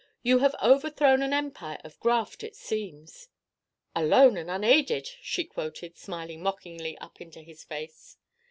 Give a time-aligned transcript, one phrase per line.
[0.23, 3.27] You have overthrown an empire of graft, it seems."
[3.95, 8.17] "Alone and unaided," she quoted, smiling mockingly up into his face.